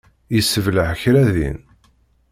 [0.35, 1.59] Yessebleɛ kra din.